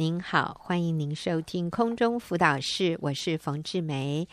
[0.00, 4.26] 您好，欢迎您收听空中辅导室，我是冯志梅。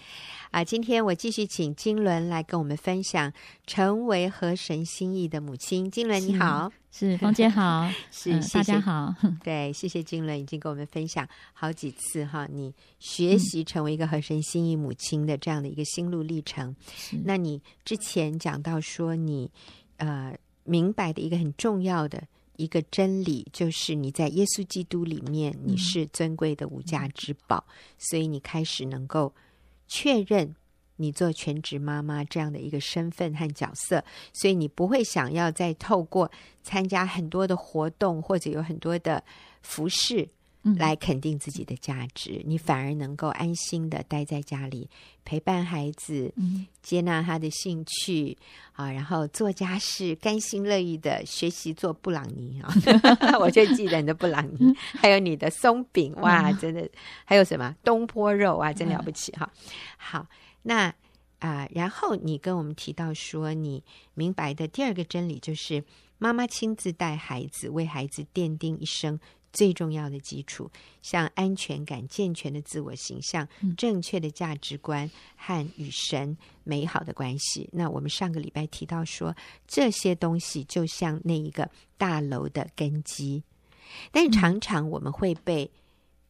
[0.49, 3.33] 啊，今天我继续请金伦来跟我们分享
[3.65, 5.91] 成为合神心意的母亲。
[5.91, 9.13] 金伦你好，是冯姐好， 是、呃、大家好。
[9.43, 16.73] 对，谢谢金伦已经跟我们分享好几次哈，你学习成为一个合神心意母亲的这样的一个心路历程。
[17.11, 19.51] 嗯、那你之前讲到说你
[19.97, 22.23] 呃明白的一个很重要的。
[22.57, 29.33] 一个真理就是你在耶稣基督里面，你是尊贵的无价之宝，嗯、所以你开始能够
[29.87, 30.53] 确认
[30.97, 36.29] 你做全职妈妈这样的一个身份和角色，所以你不会想要再透过
[36.63, 39.23] 参加很多的活动或者有很多的
[39.61, 40.27] 服饰。
[40.75, 44.89] 来肯定自己的价值，你反而能够安心的待在家里
[45.23, 46.33] 陪伴孩子，
[46.81, 48.37] 接纳他的兴趣
[48.73, 52.73] 啊，然后做家事，甘心乐意的学习做布朗尼啊。
[53.39, 56.89] 我就记得你的布朗尼，还有你的松饼，哇，真的，
[57.23, 59.49] 还有什么东坡肉啊，真了不起哈。
[59.97, 60.27] 好，
[60.63, 60.93] 那
[61.39, 63.83] 啊，然后你跟我们提到说，你
[64.15, 65.83] 明白的第二个真理就是，
[66.17, 69.19] 妈妈亲自带孩子，为孩子奠定一生。
[69.57, 70.69] 最重要的基础，
[71.01, 77.67] 像安全感、健全的自我形象、正确的价值观和与神美好的关系。
[77.73, 79.35] 那我们上个礼拜提到说，
[79.65, 83.41] 这些东西就像那一个大楼的根基，
[84.11, 85.71] 但是常常我们会被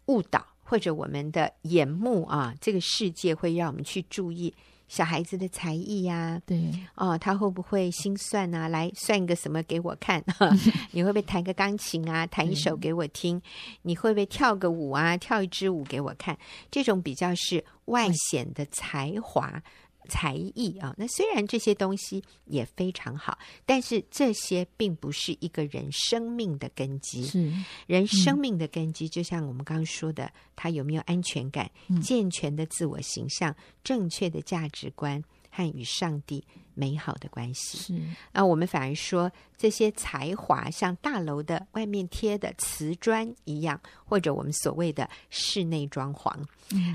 [0.05, 4.53] 误导，或者我们的眼目啊，这个世界会让我们去注意。
[4.87, 8.67] 小孩子的才艺呀、啊，对哦，他会不会心算啊？
[8.69, 10.23] 来算一个什么给我看？
[10.91, 12.25] 你会不会弹个钢琴啊？
[12.27, 13.41] 弹一首给我听？
[13.81, 15.17] 你会不会跳个舞啊？
[15.17, 16.37] 跳一支舞给我看？
[16.71, 19.61] 这种比较是外显的才华。
[20.07, 27.25] 才艺啊，那虽然这些东西也非常好，但是这些并不是一个人生命的根基。
[27.25, 27.53] 是
[27.85, 31.69] 人生命的根基，就像我们刚刚说的，他有没有安全感、
[32.01, 37.77] 健全的自我形象、正确的价值观和与上帝美好的关系。
[37.77, 46.33] 是那我们反而说这些才华，像大楼的外面贴的瓷砖一样，或者我们所谓的室内装潢，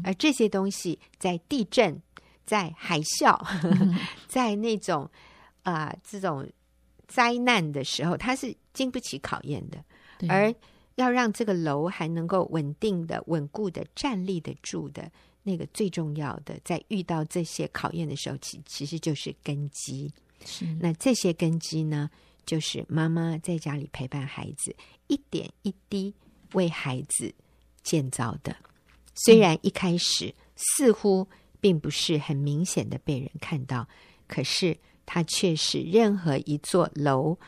[0.05, 2.01] 而这些东西在地震。
[2.45, 3.39] 在海啸，
[4.29, 5.09] 在那种
[5.63, 6.47] 啊、呃、这种
[7.07, 9.83] 灾难的时候，它是经不起考验的。
[10.29, 10.55] 而
[10.97, 15.11] 要让这个楼还能够稳定的、稳固的站立得住的，
[15.43, 20.13] 那个最重要的，在遇到这些考验的时候，其其实就是根基。
[20.45, 22.11] 是那这些根基呢，
[22.45, 24.75] 就是妈妈在家里陪伴孩子，
[25.07, 26.15] 一点一滴
[26.55, 27.33] 为孩子
[27.83, 28.55] 建造的。
[29.15, 31.27] 虽然一开始似乎。
[31.63, 33.89] 并不是很明显的被人看到，
[34.27, 37.39] 可是它却是任何一座楼、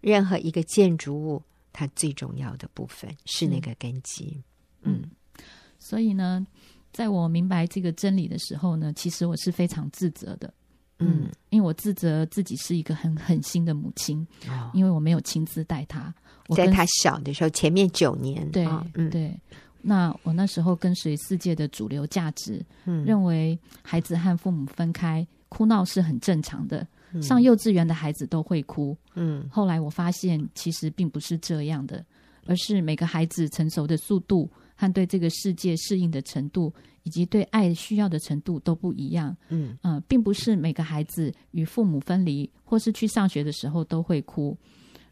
[0.00, 1.40] 任何一个建筑物，
[1.72, 4.42] 它最重要的部分是那个根基。
[4.82, 5.44] 嗯，嗯，
[5.78, 6.44] 所以呢，
[6.92, 10.52] 在我明白这个真理的时候呢，其实我是非常自责的。
[10.98, 16.12] 嗯，嗯，因为我自责自己是一个很狠心的母亲，哦，因为我没有亲自带他，
[16.56, 19.38] 在他小的时候，前面九年，对，哦，嗯，对。
[19.82, 29.48] 那我那时候跟随世界的主流价值，嗯，认为孩子和父母分开哭闹是很正常的，嗯，上幼稚园的孩子都会哭，嗯。
[29.50, 32.04] 后来我发现其实并不是这样的，
[32.46, 44.56] 而是每个孩子成熟的速度和对这个世界适应的程度，以及对爱需要的程度都不一样，嗯嗯，呃，并不是每个孩子与父母分离或是去上学的时候都会哭，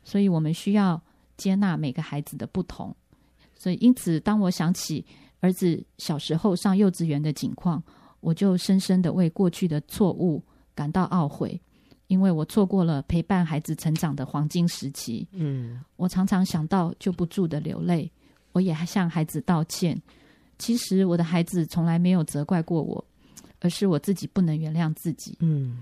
[0.04, 1.02] 所以我们需要
[1.36, 2.94] 接纳每个孩子的不同。
[3.58, 5.04] 所以，因此，当我想起
[5.40, 7.82] 儿子小时候上幼稚园的景况，
[8.20, 10.40] 我就深深的为过去的错误
[10.76, 11.60] 感到懊悔，
[12.06, 15.26] 因为我错过了陪伴孩子成长的黄金时期。
[15.32, 18.08] 嗯，我常常想到就不住的流泪，
[18.52, 20.00] 我也向孩子道歉。
[20.56, 23.04] 其实，我的孩子从来没有责怪过我，
[23.60, 25.36] 而是我自己不能原谅自己。
[25.40, 25.80] 嗯，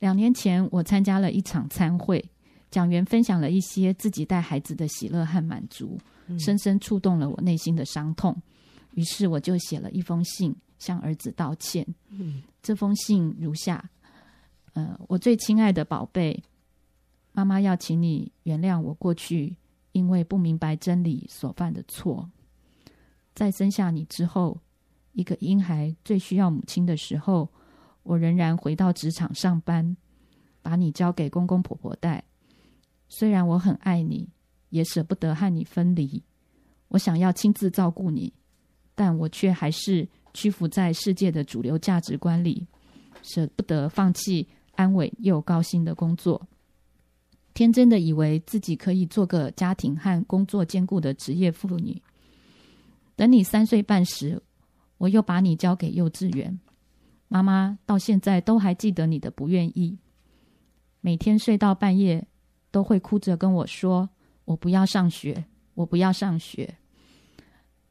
[0.00, 2.24] 两年前我参加了一场参会，
[2.70, 5.98] 讲员分享了一些自己带孩子的喜乐和满足。
[6.38, 8.40] 深深触动了我内心的伤痛，
[8.94, 11.86] 于是我就写了一封信向儿子道歉。
[12.08, 13.90] 嗯，这封信如下：
[14.74, 16.42] 呃，我最亲爱的宝贝，
[17.32, 19.56] 妈妈要请你原谅我过去
[19.92, 22.30] 因为不明白真理所犯的错。
[23.34, 24.58] 在生下你之后，
[25.12, 27.48] 一个婴孩最需要母亲的时候，
[28.02, 29.96] 我仍然回到职场上班，
[30.62, 32.24] 把你交给公公婆婆带。
[33.08, 34.28] 虽然我很爱你。
[34.72, 36.22] 也舍不得和你分离，
[36.88, 38.32] 我想要亲自照顾你，
[38.94, 42.66] 但我却还是屈服在世界的主流价值观里，
[43.22, 46.48] 舍不得放弃安稳又高薪的工作，
[47.52, 52.00] 天真的以为自己可以做个家庭和工作兼顾的职业妇女。
[53.14, 54.42] 等你三岁半时，
[54.96, 56.58] 我又把你交给幼稚园。
[57.28, 59.98] 妈妈到现在都还记得你的不愿意，
[61.02, 62.26] 每天睡到半夜
[62.70, 64.08] 都会哭着跟我说
[64.44, 65.44] ：“我不要上学，
[65.74, 66.78] 我不要上学。”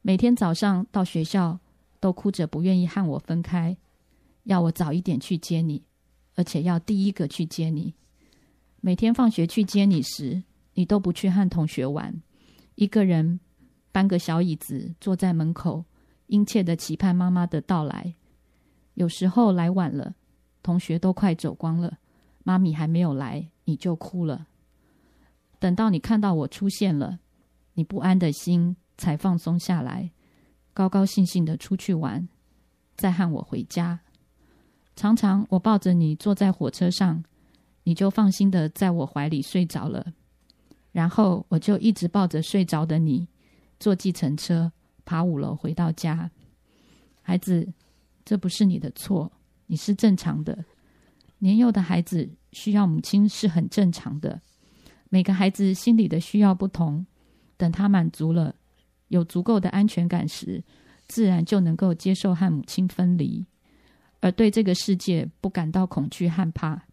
[0.02, 1.60] 每天早上到学校
[2.00, 3.76] 都哭着不愿意和我分开，
[4.44, 5.84] 要我早一点去接你，
[6.34, 7.94] 而且要第一个去接你。
[8.80, 10.42] 每天放学去接你时，
[10.74, 12.20] 你都不去和同学玩，
[12.74, 13.38] 一个人
[13.92, 15.84] 搬个小椅子坐在门口，
[16.26, 18.16] 殷切的期盼妈妈的到来。
[18.94, 20.16] 有时候来晚了，
[20.64, 21.98] 同学都快走光了，
[22.42, 24.48] 妈咪还没有来，你就哭了。
[25.62, 27.20] 等到你看到我出现了，
[27.74, 30.10] 你不安的心才放松下来，
[30.74, 32.28] 高高兴兴的出去玩，
[32.96, 34.00] 再和我回家。
[34.96, 37.22] 常常我抱着你坐在火车上，
[37.84, 40.12] 你就放心的在我怀里睡着了，
[40.90, 43.28] 然后我就一直抱着睡着的你，
[43.78, 44.72] 坐计程车
[45.04, 46.28] 爬五楼回到家。
[47.22, 47.72] 孩子。
[48.24, 49.32] 这不是你的错，
[49.66, 50.64] 你是正常的。
[51.38, 54.40] 年幼的孩子需要母亲是很正常的。
[55.12, 57.04] 每个孩子心里的需要不同，
[57.58, 58.54] 等他满足了，
[59.08, 60.64] 有足够的安全感时，
[61.06, 63.44] 自然就能够接受和母亲分离，
[64.20, 66.84] 而对这个世界不感到恐惧害怕。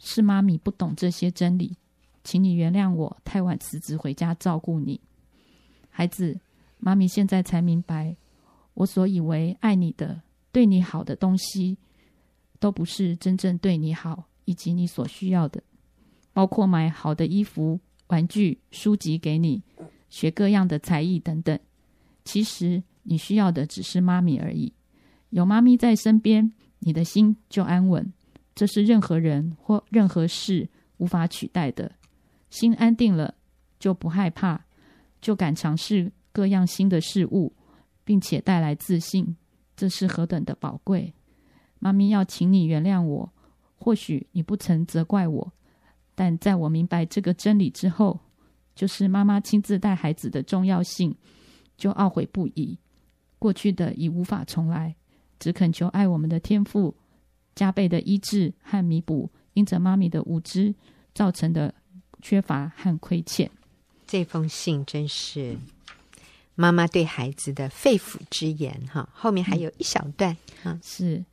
[0.00, 1.76] 是妈咪不懂这些真理，
[2.24, 5.00] 请你原谅我太晚辞职回家照顾你。
[5.88, 6.40] 孩子，
[6.78, 8.16] 妈咪现在才明白，
[8.74, 10.20] 我所以为爱你的。
[10.50, 11.78] 对你好的东西，
[12.58, 15.62] 都不是真正对你好，以及你所需要的，
[16.32, 19.62] 包括买好的衣服、玩具、书籍给你，
[20.08, 21.58] 学各样的才艺等等。
[22.24, 24.72] 其实你需要的只是妈咪而已。
[25.30, 28.12] 有妈咪在身边，你的心就安稳。
[28.54, 30.68] 这是任何人或任何事
[30.98, 31.92] 无法取代的。
[32.50, 33.34] 心安定了，
[33.78, 34.64] 就不害怕，
[35.20, 37.52] 就敢尝试各样新的事物，
[38.04, 39.36] 并且带来自信。
[39.76, 41.14] 这是何等的宝贵！
[41.78, 43.32] 妈咪要请你原谅我，
[43.78, 45.52] 或许你不曾责怪我，
[46.20, 48.20] 但在我明白这个真理之后，
[48.74, 51.16] 就是妈妈亲自带孩子的重要性，
[51.78, 52.78] 就懊悔不已。
[53.38, 54.94] 过去的已无法重来，
[55.38, 56.94] 只恳求爱我们的天父
[57.54, 60.74] 加倍的医治和弥补，因着妈咪的无知
[61.14, 61.74] 造成的
[62.20, 63.50] 缺乏和亏欠。
[64.06, 65.56] 这封信真是。
[66.54, 71.24] 妈妈对孩子的肺腑之言，哈，后面还有一小段，哈、嗯，是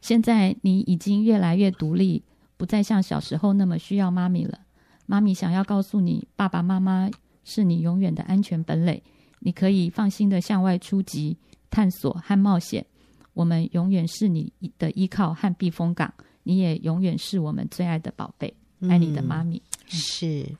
[0.00, 2.22] 现在你已经越来越独立，
[2.56, 4.60] 不再像小时候那么需要妈咪了。
[5.06, 7.10] 妈咪想要告诉你，爸爸妈妈
[7.44, 9.02] 是你永远的安全本垒，
[9.40, 11.36] 你可以放心的向外出击、
[11.70, 12.84] 探索和冒险。
[13.34, 16.12] 我们永远是你的依靠和避风港，
[16.42, 18.52] 你也永远是我们最爱的宝贝。
[18.88, 19.60] 爱你的妈咪。
[19.68, 20.56] 嗯、是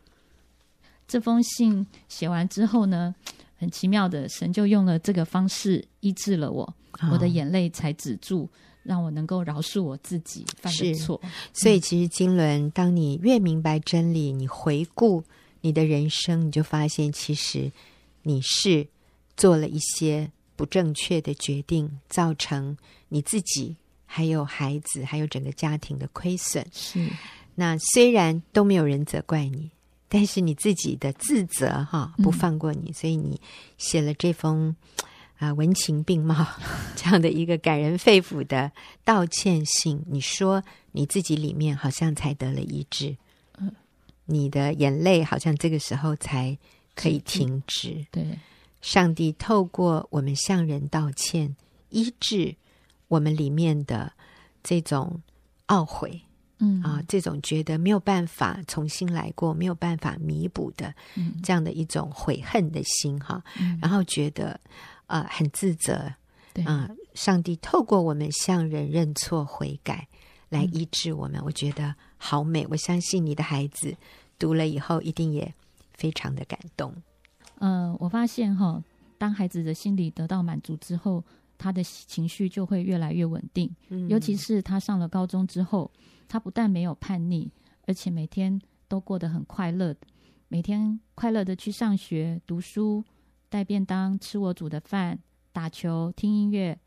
[1.09, 3.15] 这封信写完之后呢？
[3.59, 6.63] 很奇妙的，神就用了这个方式医治了我，
[7.01, 8.47] 哦、我的眼泪才止住，
[8.87, 11.21] 让我能够饶恕我自己犯的错。
[11.53, 15.23] 所以，其实经纶，当你越明白真理，你回顾
[15.61, 17.71] 你的人生，你就发现，其实
[18.23, 18.87] 你是
[19.37, 22.77] 做了一些不正确的决定，造成
[23.09, 26.67] 你自己、还有孩子、还有整个家庭的亏损。
[26.73, 27.09] 是，
[27.55, 29.71] 那虽然都没有人责怪你。
[30.09, 33.41] 但是你自己的自责哈不放过你，嗯、所以你
[33.77, 34.75] 写了这封
[35.39, 36.47] 啊、呃、文情并茂
[36.97, 38.71] 这样的一个感人肺腑的
[39.05, 40.03] 道歉信。
[40.07, 40.63] 你说
[40.93, 43.17] 你自己里面好像才得了医治，
[43.59, 43.71] 嗯，
[44.25, 46.57] 你的眼泪好像这个时候才
[46.95, 48.05] 可以停止。
[48.11, 48.39] 对，
[48.81, 51.55] 上帝透过我们向人道歉，
[51.91, 52.55] 医治
[53.09, 54.13] 我们里面的
[54.63, 55.23] 这种
[55.69, 56.21] 懊悔。
[56.59, 64.59] 嗯啊，这种觉得没有办法重新来过，没有办法弥补的，嗯、这样的一种悔恨的心哈，嗯、然后觉得
[65.07, 66.13] 呃很自责，
[66.53, 70.07] 对啊，上帝透过我们向人认错悔改
[70.49, 72.67] 来医治我们，嗯、我觉得好美。
[72.71, 73.97] 我相信你的孩子
[74.39, 75.53] 读了以后一定也
[75.95, 76.95] 非常的感动。
[77.59, 78.83] 嗯、呃，我发现哈，
[79.19, 81.25] 当孩子的心理得到满足之后，
[81.59, 85.91] 他的情绪就会越来越稳定，嗯、尤其是他上了高中之后。
[86.29, 87.49] 他不但没有叛逆，
[87.87, 89.95] 而且每天都过得很快乐，
[90.49, 93.05] 每天快乐的去上学、读书、
[93.49, 95.19] 带便当、吃我煮的饭、
[95.53, 96.79] 打球、听音乐、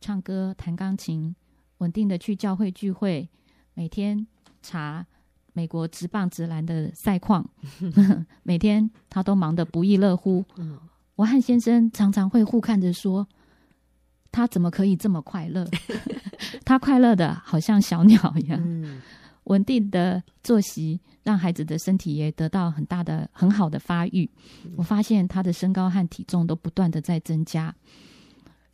[0.00, 1.34] 唱歌、弹钢琴，
[1.78, 3.28] 稳定的去教会聚会，
[3.74, 4.26] 每天
[4.62, 5.06] 查
[5.52, 7.48] 美国直棒直篮的赛况，
[8.42, 10.44] 每天他都忙得不亦乐乎。
[11.16, 13.26] 我和先生常常会互看着说。
[14.32, 15.66] 他怎么可以这么快乐？
[16.62, 18.60] 他快乐的好像小鸟一样。
[18.62, 19.00] 嗯，
[19.46, 24.30] 稳定的作息让孩子的身体也得到很大的很好的发育。
[24.76, 27.74] 我发现他的身高和体重都不断的在增加。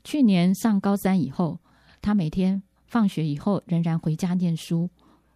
[0.05, 1.59] 去年上高三以后，
[2.01, 4.91] 他每天放学以后仍然回家念书。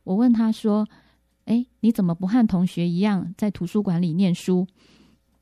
[0.04, 0.86] 我问他说
[1.46, 4.66] ：“诶，你怎么不和同学一样在图书馆里念书？”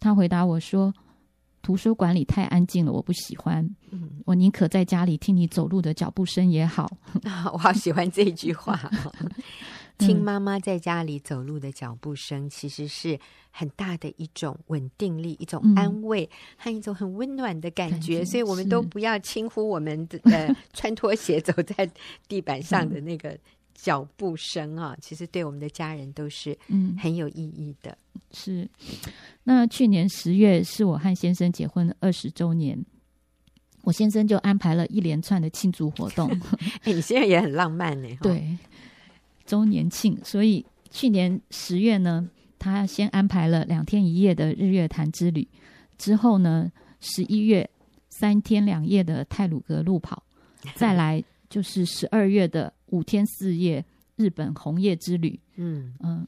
[0.01, 0.93] 他回答我说
[1.63, 3.69] ：“图书馆里太安静了，我不喜欢。
[4.27, 6.91] 我宁可在家里听你走路的脚步声也好。
[7.53, 8.91] ”我好喜欢这句话。
[9.99, 13.19] 听妈妈在家里走路的脚步声，其实是
[13.51, 18.21] 很大的一种稳定力、一种安慰和一种很温暖的感觉。
[18.21, 21.89] 嗯、所以，我们都不要轻忽我们的 呃穿拖鞋走在
[22.27, 23.39] 地板上的那个
[23.73, 24.97] 脚步声啊。
[25.01, 27.97] 其实，对我们的家人都是嗯很有意义的。
[28.33, 28.69] 是。
[29.45, 32.85] 那去年十月是我和先生结婚二十周年，
[33.83, 36.29] 我先生就安排了一连串的庆祝活动。
[36.83, 38.09] 哎，你现在也很浪漫呢。
[38.21, 38.59] 对。
[39.45, 45.47] 周年庆，所以去年十月呢，他先安排了两天一夜的日月潭之旅，
[45.99, 46.71] 之后呢，
[47.01, 47.69] 十一月
[48.09, 50.23] 三天两夜的泰鲁格路跑，
[50.75, 53.85] 再来就是十二月的五天四夜
[54.17, 55.39] 日本红叶之旅。
[55.57, 56.27] 嗯嗯，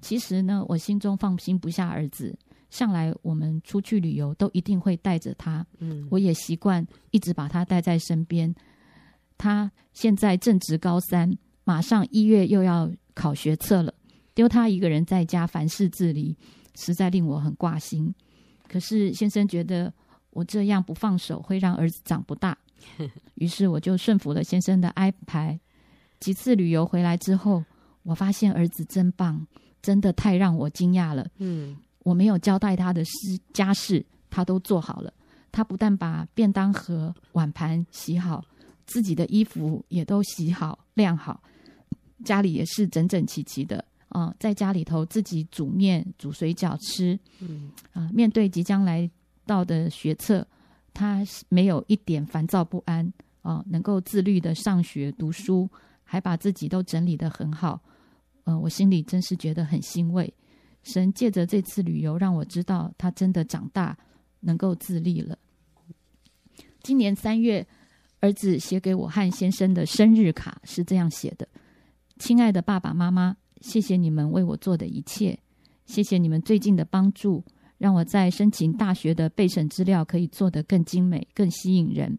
[0.00, 2.36] 其实呢，我心中放心不下儿子，
[2.70, 5.66] 向来我们出去旅游都一定会带着他。
[5.78, 8.54] 嗯，我也习惯一直把他带在身边。
[9.38, 11.36] 他现在正值高三。
[11.66, 13.92] 马上一月又要考学测了，
[14.34, 16.36] 丢他一个人在家凡事自理，
[16.76, 18.14] 实在令我很挂心。
[18.68, 19.92] 可是先生觉得
[20.30, 22.56] 我这样不放手会让儿子长不大，
[23.34, 25.58] 于是我就顺服了先生的安排。
[26.20, 27.64] 几次旅游回来之后，
[28.04, 29.44] 我发现儿子真棒，
[29.82, 31.26] 真的太让我惊讶了。
[31.38, 33.12] 嗯，我没有交代他的事
[33.52, 35.12] 家事，他都做好了。
[35.50, 38.44] 他不但把便当盒、碗盘洗好，
[38.86, 41.42] 自己的衣服也都洗好、晾好。
[42.24, 47.18] 家里也是整整齐齐的啊，在家里头自己煮面、煮水饺吃。
[47.40, 49.08] 嗯啊，面对即将来
[49.44, 50.46] 到的学测，
[50.94, 55.68] 他没有一点烦躁不安啊，能够自律的上学读书，
[56.02, 57.80] 还把自己都整理得很好。
[58.44, 60.32] 嗯、啊，我心里真是觉得很欣慰。
[60.82, 63.98] 神借着这次旅游，让我知道他真的长大，
[64.40, 65.36] 能够自立了。
[66.80, 67.66] 今年三月，
[68.20, 71.48] 儿子写给我和先生的生日卡是这样写的。
[72.18, 75.38] 亲爱的爸爸妈妈，谢谢你们为我做的一切，
[75.84, 77.44] 谢谢你们最近的帮助，
[77.76, 82.18] 让我在申请大学的备审资料可以做得更精美、更吸引人，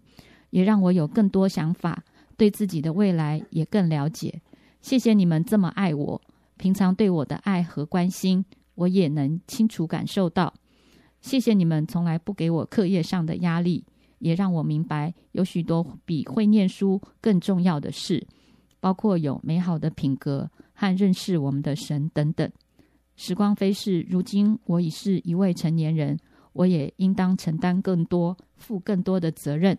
[0.52, 2.04] 也让我有更多想法，
[2.38, 4.40] 对自己的未来也更了解。
[4.82, 6.22] 谢谢你们这么爱我，
[6.58, 10.54] 平常对我的爱和关心，我也能清楚感受到。
[11.22, 13.84] 谢谢你们从来不给我课业上的压力，
[14.20, 18.28] 也让我明白有许多比会念书更重要的事。
[18.88, 22.50] 包括有美好的品格和认识我们的神等等。
[23.18, 26.18] 时光飞逝，如今我已是一位成年人，
[26.54, 29.78] 我也应当承担更多、负更多的责任。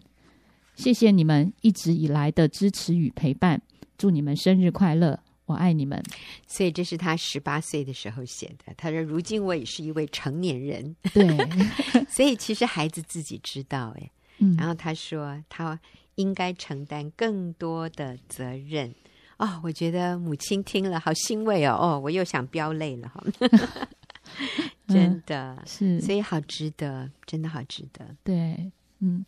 [0.75, 3.63] 谢谢你们一直以来的支持与陪伴，
[3.97, 6.03] 祝你们生日快乐，我爱你们。
[6.47, 8.75] 所以这是他十八岁的时候写的。
[8.77, 11.27] 他说：“如今我已是一位成年人。”对，
[12.13, 15.79] 所以其实孩子自己知道，哎，嗯，然后他说他。
[16.19, 18.93] 应该承担更多的责任
[19.37, 23.25] 哦，我觉得母亲听了好欣慰哦，哦，我又想飙泪了哈，
[24.89, 28.05] 真的、嗯、是，所以好值得，真的好值得。
[28.25, 28.69] 对，
[28.99, 29.25] 嗯，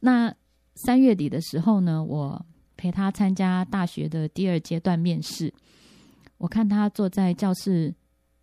[0.00, 0.34] 那
[0.74, 2.44] 三月底的时候呢，我
[2.76, 5.54] 陪他参加大学的第二阶段面试，
[6.38, 7.94] 我看他坐在教室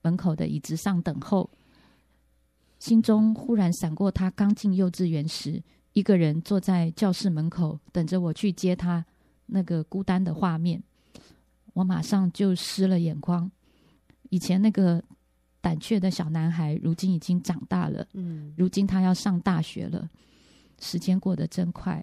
[0.04, 1.50] 门口的椅子上等候，
[2.80, 5.62] 心中忽然闪过他刚进幼稚园时。
[6.00, 9.06] 一个人坐在教室门口等着我去接他，
[9.48, 10.82] 那个孤单的画面，
[11.74, 13.52] 我马上就湿了眼眶。
[14.30, 15.04] 以前那个
[15.60, 18.08] 胆怯的小男孩，如今已经长大了。
[18.14, 20.10] 嗯，如今他要上大学了。
[20.80, 22.02] 时间过得真快。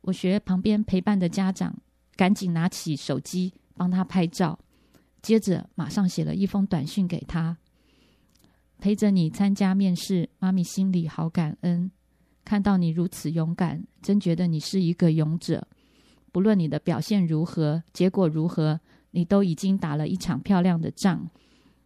[0.00, 1.76] 我学旁边陪伴的家长，
[2.16, 4.58] 赶紧拿起手机帮他拍照，
[5.20, 7.58] 接着马上写了一封短信给他：
[8.78, 11.90] 陪着你参加面试，妈咪心里好感恩。
[12.46, 15.66] 看到你如此勇敢，真觉得你是一个勇者。
[16.30, 18.78] 不论你的表现如何，结果如何，
[19.10, 21.28] 你都已经打了一场漂亮的仗。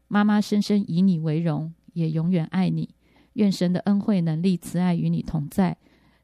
[0.07, 2.91] 妈妈深深以你为荣，也永远爱你。
[3.35, 5.75] 愿神的恩惠、能力、慈爱与你同在，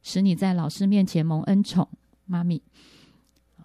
[0.02, 1.88] 使你在老师面前蒙恩宠。
[2.26, 2.62] 妈咪，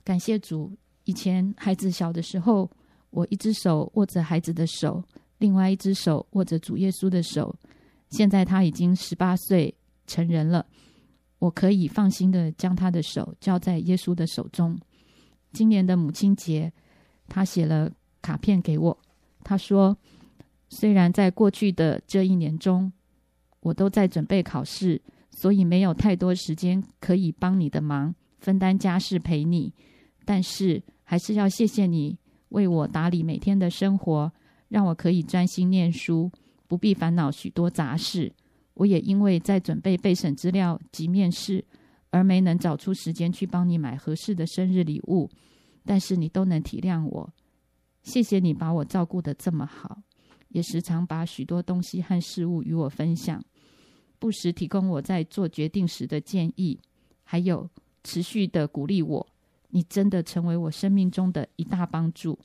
[0.05, 0.71] 感谢主。
[1.03, 2.71] 以前孩子小的时候，
[3.09, 5.03] 我一只手握着孩子的手，
[5.39, 7.53] 另外一只手握着主耶稣的手。
[8.09, 9.75] 现在他已经十八岁。
[10.11, 10.65] 成人了，
[11.39, 14.77] 我可以放心的将他的手交在耶稣的手中。
[15.53, 16.71] 今年的母亲节，
[17.29, 17.89] 他写了
[18.21, 18.97] 卡片给我，
[19.41, 19.97] 他说
[20.67, 22.91] ：“虽然在过去的这一年中，
[23.61, 29.73] 我都在准备考试，所以没有太多时间可以帮你的忙，分担家事陪你，
[30.25, 32.17] 但是还是要谢谢你
[32.49, 34.31] 为我打理每天的生活，
[34.67, 36.29] 让我可以专心念书，
[36.67, 38.33] 不必烦恼许多杂事。
[38.81, 41.63] 我也因为在准备备审资料及面试，
[42.09, 45.29] 而没能找出时间去帮你买合适的生日礼物，
[45.85, 47.31] 但是你都能体谅我。”
[48.01, 50.01] 谢谢你把我照顾得这么好，
[50.47, 53.39] 也时常把许多东西和事物与我分享，
[54.17, 56.79] 不时提供我在做决定时的建议，
[57.23, 57.69] 还有
[58.03, 59.27] 持续的鼓励我。
[59.69, 62.39] 你真的成为我生命中的一大帮助。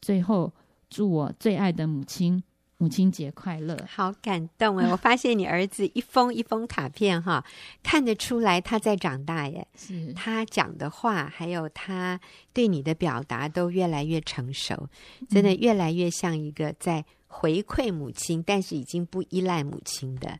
[0.00, 0.52] 最后，
[0.90, 2.42] 祝我最爱的母亲。
[2.82, 3.78] 母亲节快乐！
[3.88, 4.88] 好感动啊！
[4.90, 7.44] 我发现你儿子一封一封卡片哈，
[7.80, 9.64] 看得出来他在长大耶。
[9.76, 12.18] 是他讲的话，还有他
[12.52, 14.88] 对你的表达都越来越成熟，
[15.30, 20.36] 真的越来越像一个在回馈母亲，但是已经不依赖母亲的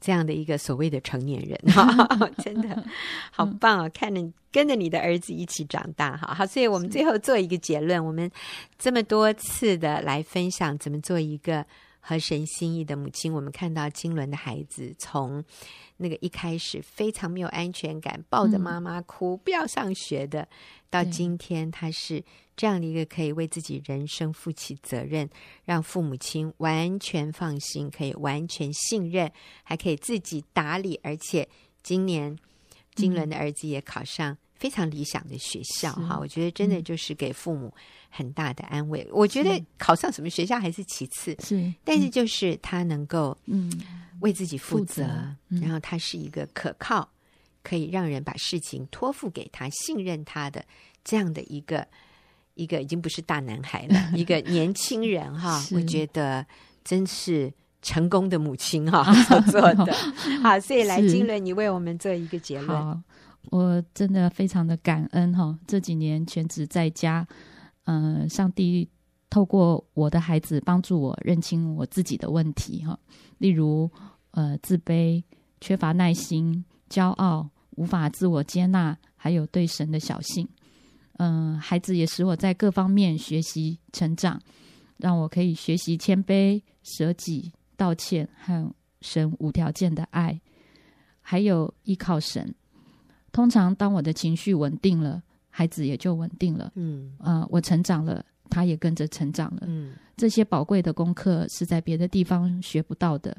[0.00, 2.08] 这样的一个所谓的成年人哈，
[2.42, 2.84] 真的
[3.30, 3.88] 好棒啊！
[3.90, 8.30] 看着跟着你的儿子一起长大哈，好，所以我们最后做一个结论：我们
[8.78, 11.64] 这么多次的来分享怎么做一个
[12.00, 15.44] 合神心意的母亲，我们看到金伦的孩子从
[15.98, 20.48] 那个一开始非常没有安全感，抱着妈妈哭，不要上学的，
[20.88, 22.24] 到今天他是
[22.56, 25.28] 这样的一个可以为自己人生负起责任，
[25.64, 29.30] 让父母亲完全放心，可以完全信任，
[29.62, 31.48] 还可以自己打理，而且
[31.82, 32.36] 今年
[32.94, 34.36] 金伦的儿子也考上。
[34.60, 37.72] 非常理想的学校哈，我觉得真的就是给父母
[38.10, 39.08] 很大的安慰。
[39.10, 43.72] 我觉得考上什么学校还是其次，是，但是就是他能够嗯
[44.20, 45.02] 为自己负责，
[45.48, 47.08] 然后他是一个可靠，
[47.62, 50.62] 可以让人把事情托付给他、信任他的
[51.02, 51.88] 这样的一个
[52.52, 55.64] 一个已经不是大男孩了，一个 年轻人哈。
[55.72, 56.44] 我觉得
[56.84, 57.50] 真是
[57.80, 59.94] 成功的母亲哈所 做的。
[60.44, 63.02] 好，所以来金伦，你为我们做一个结论。
[63.44, 67.26] 我真的非常的感恩哈，这几年全职在家，
[67.84, 68.88] 嗯、上帝
[69.28, 72.98] 透过我的孩子帮助我认清我自己的问题哈，
[73.38, 73.90] 例如
[74.32, 75.22] 呃自卑、
[75.60, 80.46] 缺乏耐心、骄傲、无法自我接纳，还有对神的小信。
[81.14, 84.40] 嗯、孩子也使我在各方面学习成长，
[84.96, 90.40] 让我可以学习谦卑、舍己、道歉和神无条件的爱，
[91.20, 92.54] 还有依靠神。
[93.32, 96.72] 通常，当我的情绪稳定了，孩子也就稳定了。
[96.74, 99.62] 嗯，啊、呃，我成长了，他也跟着成长了。
[99.66, 103.36] 嗯，这些宝贵的功课是在别的地方学不到的，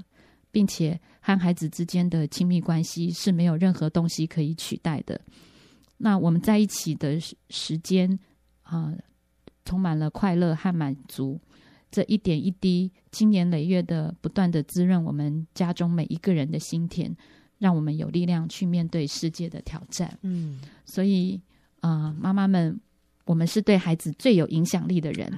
[0.51, 5.19] 并且和孩子之间的亲密关系是没有任何东西可以取代的。
[5.97, 8.09] 那我们在一起的时间
[8.63, 8.97] 啊、呃，
[9.65, 11.39] 充满了快乐和满足。
[11.91, 17.13] 这一点一滴，经年累月的不断的滋润我们家中每一个人的心田。
[17.61, 20.17] 让我们有力量去面对世界的挑战。
[20.23, 21.39] 嗯，所以
[21.79, 22.79] 啊、呃，妈妈们，
[23.25, 25.31] 我们是对孩子最有影响力的人。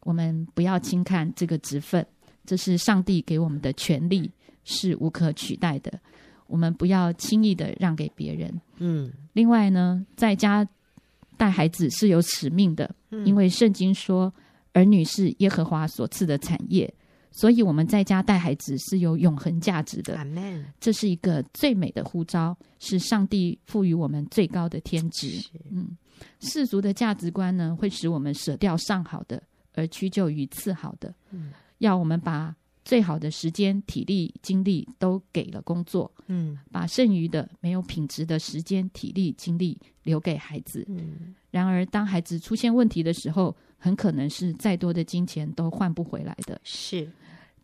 [0.00, 2.04] 我们不要轻看这个职分，
[2.46, 4.30] 这是上帝给我们的权利，
[4.64, 5.92] 是无可取代的。
[6.46, 8.58] 我们不要轻易的让给别人。
[8.78, 10.66] 嗯，另外呢，在家
[11.36, 14.32] 带孩子是有使命的，嗯、因为圣经说，
[14.72, 16.90] 儿女是耶和华所赐的产业。
[17.38, 20.18] 所以我们在家带孩子是有永恒价值的。
[20.80, 25.40] 这是一个最美的呼召，是上帝赋予我们最高的天职。
[25.70, 25.96] 嗯，
[26.40, 29.40] 世俗的价值观呢，会使我们舍掉上好的，
[29.74, 31.14] 而屈就于次好的。
[31.30, 32.52] 嗯，要我们把
[32.84, 40.84] 最好的时间、体力、精力都给了工作，嗯，把剩余的没有品质的时间、体力、精力留给孩子。
[40.88, 46.60] 嗯，然而当孩子出现问题的时候，很可能是再多的金钱都换不回来的。
[46.64, 47.08] 是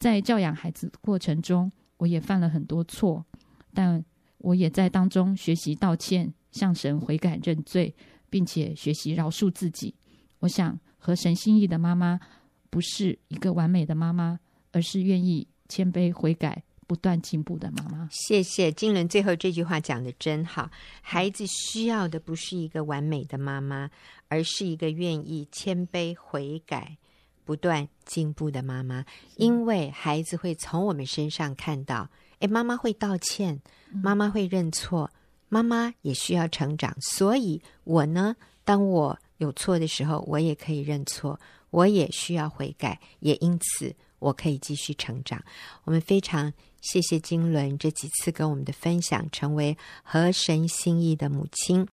[0.04, 3.24] 在教养孩子过程中，我也犯了很多错，
[3.72, 4.04] 但
[4.36, 7.94] 我也在当中学习道歉，向神悔改认罪，
[8.28, 9.94] 并且学习饶恕自己。
[10.40, 12.20] 我想，合神心意的妈妈
[12.68, 14.38] 不是一个完美的妈妈，
[14.72, 16.64] 而是愿意谦卑悔改。
[16.86, 19.08] 不断进步的妈妈，谢谢金伦。
[19.08, 23.90] 最后这句话讲得真好，孩子需要的不是一个完美的妈妈，
[24.28, 26.98] 而是一个愿意谦卑悔改、
[27.44, 29.04] 不断进步的妈妈。
[29.36, 32.08] 因为孩子会从我们身上看到，
[32.40, 33.60] 诶，妈妈会道歉，
[33.92, 35.10] 妈妈会认错，
[35.48, 36.96] 妈妈也需要成长。
[37.00, 41.38] 所以，我呢，当我有错的时候，我也可以认错，
[41.70, 45.42] 我也需要悔改，也因此我可以继续成长。
[45.84, 46.52] 我们非常。
[46.84, 51.88] 谢谢金伦这几次跟我们的分享，成为合神心意的母亲。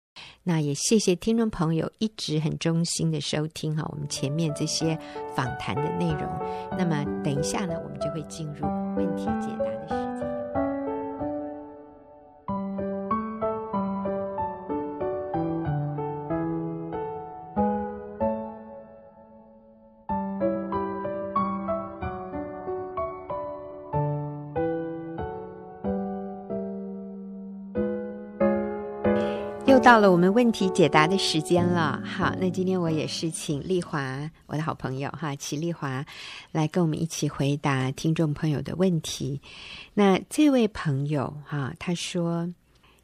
[0.43, 4.97] 那也谢谢听众朋友一直很忠心的收听哈，我们前面这些
[5.35, 6.21] 访谈的内容。
[6.77, 9.98] 那么等一下呢，我们就会进入问题解答的
[29.81, 36.05] 到了我们问题解答的时间了，好，那今天我也是请丽华，我的好朋友哈，齐丽华
[36.51, 39.41] 来跟我们一起回答听众朋友的问题。
[39.93, 42.53] 那这位朋友哈，他说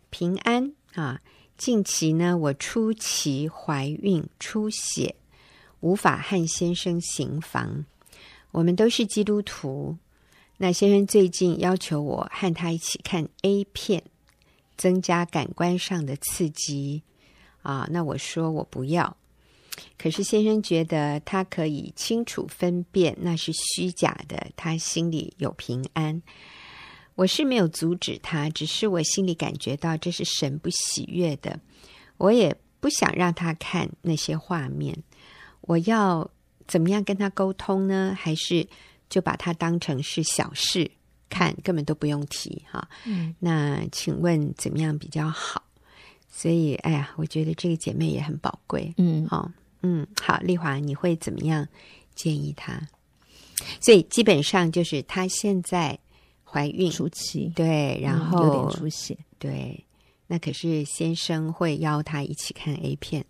[0.10, 1.20] 平安啊，
[1.58, 5.16] 近期呢，我初期怀孕出血，
[5.80, 7.86] 无法和先生行房，
[8.52, 9.96] 我们都是基督徒，
[10.58, 14.04] 那先生最近要求我和他一起看 A 片。
[14.78, 17.02] 增加感官上的刺激
[17.62, 19.16] 啊，那我说我不要。
[19.98, 26.22] 可是先生觉得他可以清楚分辨那是虚假的，他心里有平安。
[27.16, 31.60] 我是没有阻止他，只是我心里感觉到这是神不喜悦的。
[32.18, 34.98] 我也不想让他看那些画面。
[35.62, 36.30] 我要
[36.68, 38.16] 怎么样跟他沟通呢？
[38.18, 38.68] 还是
[39.10, 40.92] 就把他当成是小事？
[41.30, 45.64] 看根本都不用提哈，嗯，那请问怎么样比较好？
[46.30, 49.50] 所以，哎呀，我觉得这个姐妹也很宝贵，嗯，好，
[49.84, 51.66] 嗯，好，丽华，你会怎么样
[52.14, 52.80] 建议她？
[53.80, 55.98] 所以基本上就是她现在
[56.44, 56.92] 怀孕。
[56.92, 59.82] 初期，对，然后、嗯、有点出血，对，
[60.28, 63.26] 那可是先生会邀她一起看 A 片，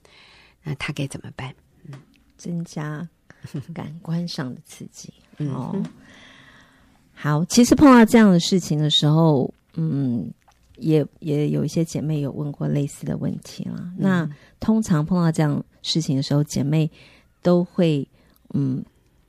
[0.64, 1.54] 那她该怎么办？
[1.84, 1.94] 嗯，
[2.38, 3.08] 增加
[3.72, 5.80] 感官上的刺激，哦。
[7.16, 10.30] 嗯好，其实碰到这样的事情的时候，嗯，
[10.78, 13.76] 也也有一些姐妹有问过类似的问题了。
[13.80, 16.90] 嗯、那通常碰到这样事情的时候，姐妹
[17.42, 18.08] 都会
[18.54, 18.84] 嗯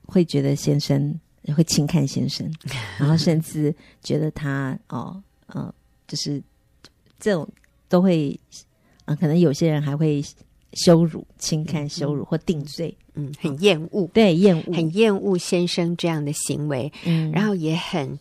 [0.05, 1.18] 会觉得先生
[1.57, 2.51] 会轻看先生，
[2.99, 5.22] 然后甚至觉得他哦，
[5.55, 5.75] 嗯、呃，
[6.07, 6.42] 就是
[7.18, 7.49] 这种
[7.88, 8.38] 都会
[9.05, 10.22] 啊、呃，可能有些人还会。
[10.72, 13.06] 羞辱、轻看、羞辱或定罪，嗯，
[13.40, 18.18] 很厌恶，对，厌恶，很厌恶先生这样的行为，嗯，然后也很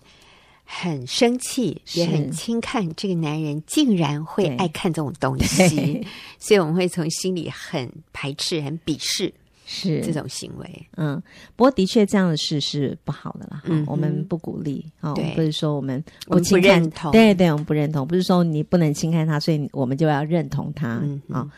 [0.63, 6.05] 很生气，也很轻看这个男人竟然会爱看这种东西，
[6.39, 9.33] 所以我们会从心里很排斥、很鄙视。
[9.65, 10.01] 是。
[10.01, 11.21] 这种行为，嗯，
[11.55, 13.61] 不过的确这样的事是不好的啦。
[13.65, 21.49] 嗯，我们不鼓励，哦，不是说我们不轻看，认同，对对，我们不认同，不是说你不能轻看他，所以我们就要认同他，嗯啊，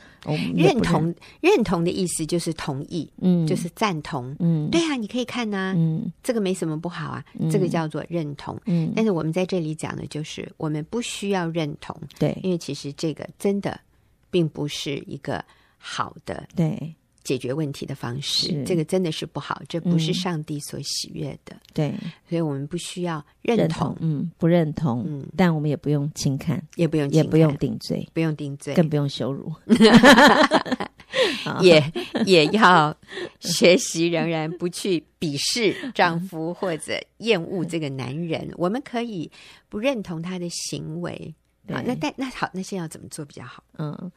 [0.56, 1.14] 认同。
[1.42, 13.80] 认同的意思就是同意，嗯，就是赞同，嗯，对啊，你可以看呐，嗯，这个没什么不好啊，这个叫做认同，嗯，但是我们在这里讲的就是我们不需要认同，对，因为其实这个真的
[14.32, 15.44] 并不是一个
[15.78, 16.96] 好的，对。
[17.28, 21.54] 解决问题的方式，这个真的是不好，这不是上帝所喜悦的。
[21.54, 21.94] 嗯、对，
[22.30, 29.54] 所以我们不需要认同，认同嗯，不认同，嗯，但我们也不用轻看，也不用，也不用定罪，不用定罪，更不用羞辱，
[31.60, 31.84] 也
[32.26, 32.96] 也要
[33.42, 38.50] 学习，仍然不去鄙视丈夫或者厌恶这个男人。
[38.56, 39.30] 我们可以
[39.68, 41.36] 不认同他的行为，
[41.68, 43.62] 好，那但那好，那现在要怎么做比较好？
[43.78, 44.10] 嗯。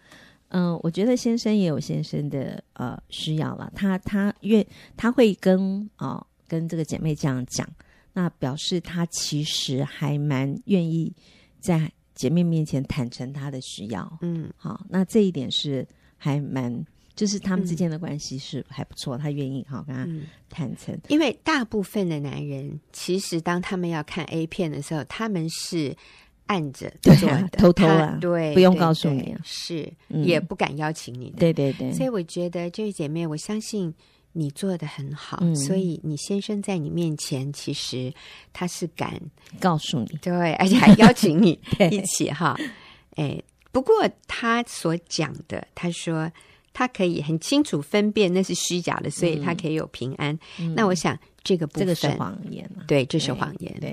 [0.50, 4.64] 嗯，我觉得先生也有先生的呃需要了，他他愿
[4.96, 7.68] 他会跟哦、呃、跟这个姐妹这样讲，
[8.12, 11.12] 那表示他其实还蛮愿意
[11.60, 15.86] 在姐妹面前坦诚他的需要，嗯，好，那这一点是
[16.16, 16.84] 还蛮，
[17.14, 20.06] 就是他们之间的关系是还不错，嗯、他愿意好跟他
[20.48, 25.96] 坦诚，因为大部分的男人其实当他们要看 A 片的时候，他们是。
[26.50, 31.92] 按着对啊， 偷偷啊，对，不用告诉你，是也不敢邀请你的，对对对。
[31.92, 33.94] 所以我觉得这位姐妹，我相信
[34.32, 38.12] 你做的很好，所以你先生在你面前，其实
[38.52, 39.20] 他是敢
[39.60, 41.56] 告诉你，对，而且还邀请你
[41.92, 42.58] 一起哈。
[43.14, 43.94] 哎，不过
[44.26, 46.28] 他所讲的，他说
[46.72, 50.36] 他可以很清楚分辨那是虚假的，所以他可以有平安。
[50.74, 53.89] 那我想这个部分，这个是谎言，对，这是谎言，对。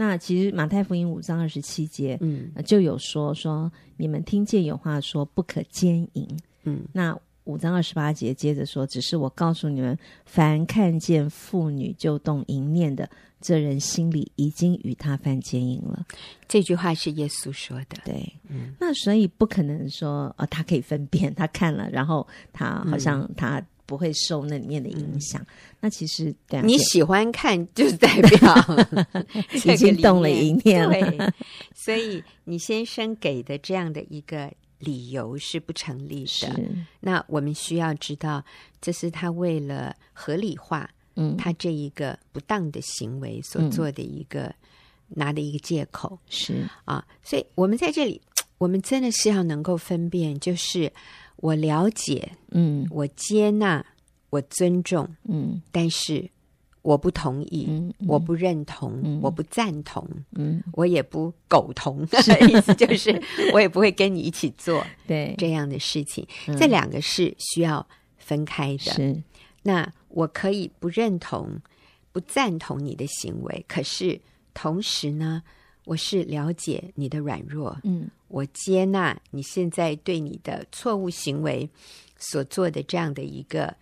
[0.00, 6.24] 那其实马太福音五章二十七节，嗯，就有说说你们听见有话说不可奸淫，
[6.62, 16.06] 嗯，那五章二十八节接着说，只是我告诉你们，凡看见妇女就动淫念的，这人心里已经与他犯奸淫了。
[16.46, 23.60] 这句话是耶稣说的，对，嗯，那所以不可能说，呃，他可以分辨，他看了，然后他好像他。
[23.88, 25.40] 不会受那里面的影响。
[25.40, 25.46] 嗯、
[25.80, 28.54] 那其实你喜欢看，就是代表
[29.64, 31.32] 已经动了一念了。
[31.74, 36.60] 所以你先生给的这样的一个理由是不成立的。
[37.00, 38.44] 那我们需要知道，
[38.78, 44.54] 这是他为了合理化，嗯，他这一个不当的行为所做的一个、嗯、
[45.08, 46.18] 拿的一个借口。
[46.28, 48.20] 是啊，所以我们在这里，
[48.58, 50.92] 我们真的是要能够分辨，就是
[51.38, 53.84] 我了解，嗯，我接纳，
[54.30, 56.30] 我尊重，嗯，但是。
[56.82, 62.00] 我不同意，嗯嗯、我不认同，嗯、我不赞同，嗯，我也不苟同。
[62.48, 63.20] 意思就是，
[63.52, 66.26] 我也不会跟你一起做对这样的事情。
[66.56, 68.78] 这两个是需要分开的。
[68.78, 69.22] 是，
[69.62, 71.60] 那我可以不认同、
[72.10, 74.18] 不赞同你的行为，可是
[74.54, 75.42] 同时呢，
[75.88, 81.68] 我是了解你的软弱，嗯，我接纳你现在对你的错误行为
[82.18, 83.74] 所做的这样的一个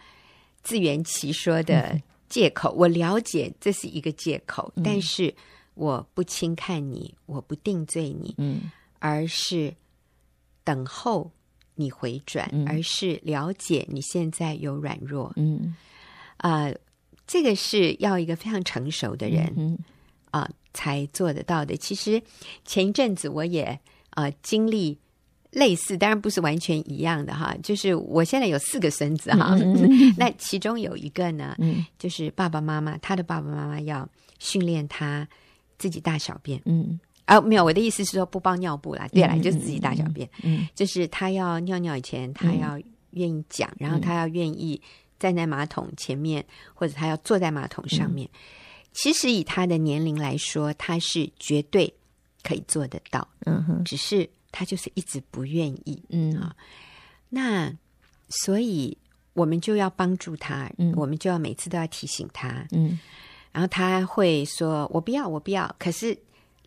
[0.63, 1.91] 自圆其说的。
[1.93, 2.03] 嗯。
[2.29, 5.33] 借口，我了解这是一个借口，嗯、但是
[5.75, 8.63] 我不轻看你，我不定罪你，嗯，
[8.99, 9.73] 而是
[10.65, 11.31] 等候
[11.77, 15.77] 你回转，嗯、而是了解你现在有软弱，嗯，
[16.39, 16.77] 啊、呃，
[17.29, 19.79] 这个是要一个非常成熟的人，嗯
[20.33, 21.77] 啊、呃，才做得到的。
[21.77, 22.23] 其实
[22.65, 23.65] 前一阵子我也
[24.11, 24.99] 啊、呃、经历。
[25.53, 27.57] 类似，当然不是完全一样的哈。
[27.63, 34.07] 就是我现在有四个孙子哈，嗯嗯、 那其中有一个呢，嗯、就是爸爸妈妈，他的爸爸妈妈要
[34.39, 35.27] 训练他
[35.79, 36.61] 自己大小便。
[36.67, 40.29] 嗯，啊，没有，我的意思是说不包尿布啦，对啦，就是自己大小便。
[40.43, 42.79] 嗯，就是他要尿尿以前，他要
[43.13, 44.79] 愿意讲，嗯、然后他要愿意
[45.19, 48.29] 站在马桶前面，或者他要坐在马桶上面。
[48.97, 51.93] 嗯、其实以他的年龄来说，他是绝对
[52.43, 53.29] 可以做得到。
[53.45, 54.29] 嗯哼，只是。
[54.53, 56.57] 他就是一直不愿意，嗯啊，
[57.29, 57.71] 那
[58.31, 58.97] 所以
[59.35, 62.99] 我们就要帮助他，嗯，我们就要每次都要提醒他，嗯，
[63.53, 66.17] 然后他会说：“我不要，我不要。”可是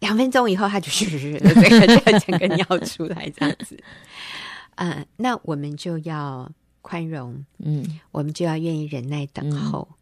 [0.02, 3.76] 两分钟以后，他就这个整个尿出来这样子。
[4.76, 6.48] 嗯，那我们就要
[6.84, 9.88] 宽容，嗯，我们就要愿意忍耐等候。
[9.89, 9.96] 嗯，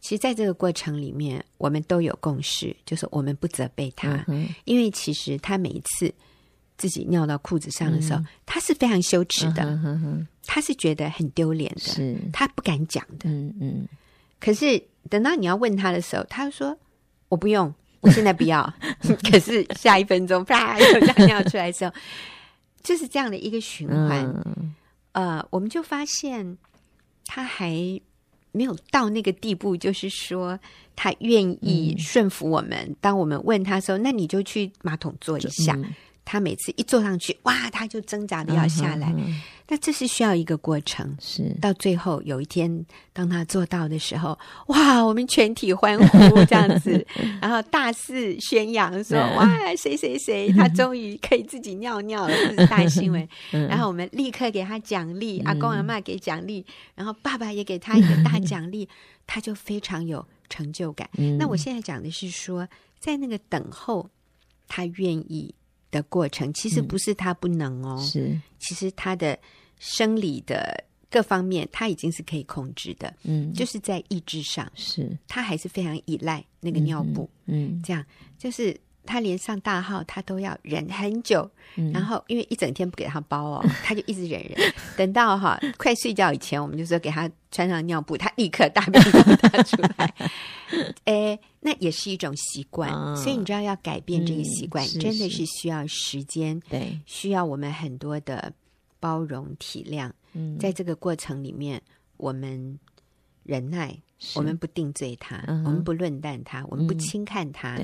[0.00, 6.12] 其实，在这个过程里面，我们都有共识，就是我们不责备他，嗯，因为其实他每一次。
[6.80, 13.28] 自己尿到裤子上的时候，嗯、他是非常羞耻的，嗯、哼哼他是觉得很丢脸的，是他不敢讲的。
[13.28, 13.88] 嗯嗯。
[14.38, 14.80] 可是
[15.10, 16.78] 等到你要问他的时候，他说
[17.28, 18.62] ：“我不用，我现在不要。
[19.28, 21.92] ”可是下一分钟，啪，又这样尿出来的时候，
[22.80, 24.24] 就是这样的一个循环。
[24.46, 24.72] 嗯、
[25.14, 26.56] 呃，我们就发现
[27.24, 28.00] 他还
[28.58, 30.58] 没有到那个地步，就是说
[30.96, 32.72] 他愿意顺服我们。
[32.72, 35.74] 嗯、当我们问他说：“那你就去马桶坐一下。
[35.76, 35.94] 嗯”
[36.30, 39.14] 他每次一坐上去，哇，他就挣扎的要下来。
[39.66, 47.06] 那、这是需要一个过程，是到最后有一天，当他做到的时候，哇，我们全体欢呼这样子，
[47.40, 53.26] 然后大肆宣扬说，哇，谁谁谁，他终于可以自己尿尿了，这是大新闻。
[53.52, 56.62] 嗯、然后我们立刻给他奖励，嗯、阿公阿妈给奖励，
[56.94, 58.86] 然后爸爸也给他一个大奖励，
[59.26, 61.08] 他就非常有成就感。
[61.16, 62.68] 嗯、那我现在讲的是说，
[63.00, 64.10] 在那个等候，
[64.66, 65.54] 他愿意。
[65.90, 68.40] 的过程其实不是他不能哦，嗯、是。
[68.58, 69.38] 其实他的
[69.78, 75.16] 生理的各方面他已经是可以控制的，嗯，就是在意志上是。
[75.26, 77.82] 他还是非常依赖那个尿布，嗯，嗯。
[77.82, 78.04] 这样。
[78.36, 90.14] 就是他连上大号他都要忍很久，嗯、然后因为一整天不给他包哦， 他就一直忍忍，等到哈快睡觉以前，我们就说给他穿上尿布，他立刻大便都大出来，
[91.06, 91.38] 哎。
[91.60, 98.50] 那也是一种习惯，嗯、所以你知道要改变这个习惯，嗯、真的是需要时间，对，需要我们很多的
[99.00, 100.08] 包容体谅。
[100.34, 101.82] 嗯，在这个过程里面，
[102.16, 102.78] 我们
[103.42, 103.92] 忍耐，
[104.36, 107.76] 我们不定罪他，嗯、我们不论断他，我们不轻看他，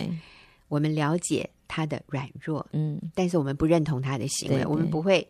[0.74, 5.26] 我们了解他的软弱，嗯，但是我们不认同他的行为，对对我们不会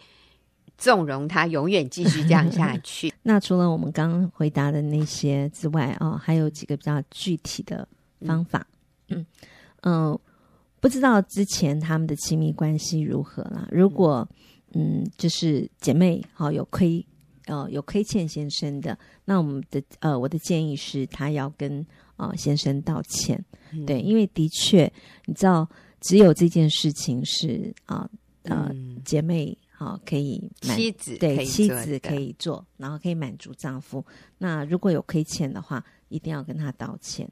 [0.79, 3.13] 纵容他永远继续这样下去。
[3.23, 7.87] 那除了我们刚刚回答的那些之外啊、哦，还有几个比较具体的。
[8.27, 8.67] 方法，
[9.09, 9.27] 嗯
[9.83, 10.21] 嗯、呃，
[10.81, 13.69] 不知道之前他们的亲密关系如何啦。
[13.71, 14.27] 如果
[14.73, 17.05] 嗯，就是姐妹好、哦、有亏
[17.45, 21.85] 呃有亏欠先生的，那我们的呃我的建议是，他要跟
[22.17, 23.43] 呃先生道歉。
[23.73, 24.91] 嗯、对，因为的确
[25.27, 25.69] 你知道，
[26.01, 28.09] 只有这件事情是啊
[28.43, 28.75] 呃，呃
[29.05, 34.05] 姐妹好、哦、可以妻子对妻子可以做，然后可以满足丈夫。
[34.39, 37.29] 那如果有亏欠的话，一定要跟他道歉。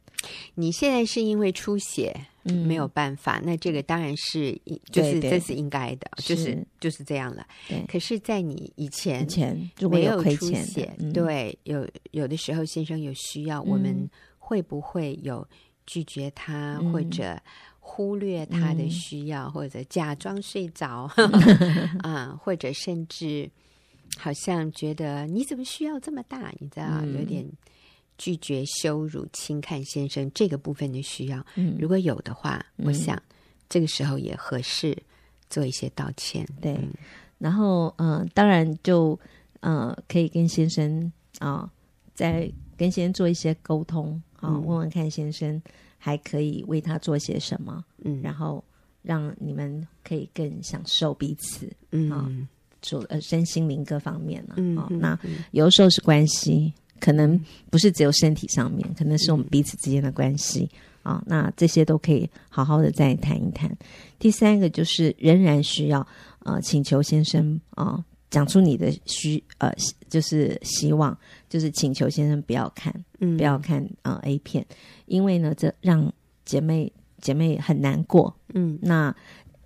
[0.55, 7.47] 你现在是因为出血，嗯，没有办法，那这个当然是，就是这是应该的，就是就是这样了。
[7.69, 10.67] 对，可是，在你以前，以前没有亏欠，
[11.13, 14.11] 对，有有的时候先生有需要，我们
[14.45, 15.47] 会不会有
[15.87, 17.41] 拒绝他，或者
[17.79, 21.09] 忽略他的需要，嗯、或者假装睡着？
[22.03, 23.49] 啊，或者甚至
[24.19, 26.53] 好像觉得你怎么需要这么大？
[26.59, 27.49] 你知道，嗯、有点
[28.19, 31.45] 拒绝、羞辱、轻看先生这个部分的需要。
[31.55, 33.21] 嗯、如果有的话，嗯、我想
[33.69, 34.97] 这个时候也合适
[35.49, 36.45] 做一些道歉。
[36.61, 36.93] 对，嗯、
[37.39, 39.19] 然后嗯、呃，当然就
[39.61, 41.71] 嗯、呃，可以跟先生啊，
[42.13, 45.63] 再跟先生做一些沟通啊，嗯、问问看先生。
[46.05, 47.85] 还可以为他做些什么？
[48.03, 48.65] 嗯，然后
[49.03, 52.29] 让你们可以更享受彼此，嗯啊，
[52.81, 55.17] 做呃身心灵各方面呢，嗯，那
[55.53, 60.69] 有的时候是关系，可能不是只有身体上面，可能是我们彼此之间的关系
[61.05, 61.23] 啊。
[61.25, 63.71] 那这些都可以好好的再谈一谈。
[64.19, 66.05] 第三个就是仍然需要
[66.41, 68.05] 呃请求先生啊。
[68.33, 69.71] 讲出你的需呃，
[70.09, 71.17] 就是希望，
[71.51, 72.91] 就是请求先生不要看，
[73.21, 74.67] 嗯，不要看啊、呃、A 片，
[75.05, 76.11] 因为呢，这让
[76.47, 76.91] 姐妹
[77.21, 79.15] 姐妹很难过，嗯，那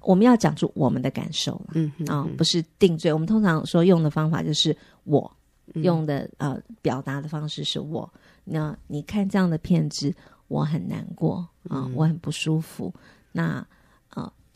[0.02, 3.12] 我们要讲出我们的感受，嗯啊、呃，不是定罪。
[3.12, 5.30] 我们通常说用的方法就是我
[5.74, 10.12] 用的呃表达的方式是我，那你看这样的片子，
[10.48, 11.36] 我很难过
[11.68, 12.92] 啊、呃，我很不舒服，
[13.30, 13.64] 那。